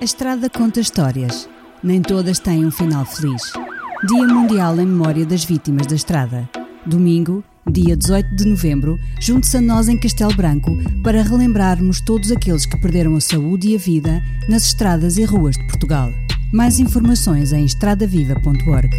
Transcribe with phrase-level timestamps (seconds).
[0.00, 1.48] A estrada conta histórias.
[1.82, 3.42] Nem todas têm um final feliz.
[4.06, 6.48] Dia Mundial em Memória das Vítimas da Estrada.
[6.86, 10.70] Domingo, dia 18 de novembro, junte-se a nós em Castelo Branco
[11.02, 15.56] para relembrarmos todos aqueles que perderam a saúde e a vida nas estradas e ruas
[15.56, 16.12] de Portugal.
[16.52, 18.96] Mais informações em estradaviva.org.